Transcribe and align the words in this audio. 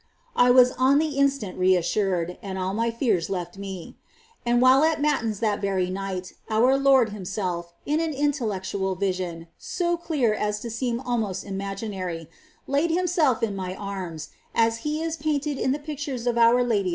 I 0.35 0.49
was 0.49 0.71
on 0.79 0.97
the 0.97 1.09
instant 1.19 1.59
reassured, 1.59 2.39
and 2.41 2.57
all 2.57 2.73
my 2.73 2.89
fears 2.89 3.29
left 3.29 3.59
me; 3.59 3.97
and 4.43 4.59
while 4.59 4.83
at 4.83 4.99
Matins 4.99 5.41
that 5.41 5.61
very 5.61 5.91
night 5.91 6.33
our 6.49 6.75
Lord 6.75 7.09
Himself, 7.11 7.75
in 7.85 7.99
an 7.99 8.11
intellectual 8.11 8.95
vision 8.95 9.45
so 9.59 9.97
clear 9.97 10.33
as 10.33 10.59
to 10.61 10.71
seem 10.71 10.99
almost 11.01 11.43
imaginary, 11.43 12.27
laid 12.65 12.89
Himself 12.89 13.43
in 13.43 13.55
my 13.55 13.75
arms, 13.75 14.29
as 14.55 14.77
He 14.79 15.03
is 15.03 15.17
painted 15.17 15.59
in 15.59 15.71
the 15.71 15.77
pictures 15.77 16.25
of 16.25 16.35
our 16.35 16.63
Lady 16.63 16.79
of' 16.79 16.85
A. 16.87 16.89